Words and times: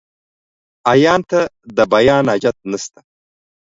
عيان 0.91 1.21
ته، 1.29 1.39
د 1.75 1.77
بيان 1.93 2.23
حاجت 2.31 2.57
نسته. 2.71 2.99